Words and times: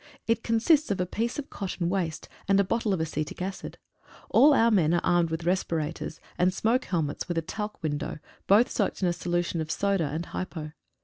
It 0.25 0.41
consists 0.41 0.89
of 0.89 0.99
a 0.99 1.05
piece 1.05 1.37
of 1.37 1.51
cotton 1.51 1.87
waste, 1.87 2.27
and 2.47 2.59
a 2.59 2.63
bottle 2.63 2.91
of 2.91 2.99
acetic 2.99 3.39
acid. 3.39 3.77
All 4.31 4.51
our 4.51 4.71
men 4.71 4.95
are 4.95 5.01
armed 5.03 5.29
with 5.29 5.43
respirators, 5.43 6.19
and 6.39 6.51
smoke 6.51 6.85
helmets 6.85 7.27
with 7.27 7.37
a 7.37 7.43
talc 7.43 7.83
window, 7.83 8.17
both 8.47 8.67
soaked 8.71 9.03
in 9.03 9.07
a 9.07 9.13
solution 9.13 9.61
of 9.61 9.69
soda 9.69 10.05
and 10.07 10.25
hypo. 10.25 10.71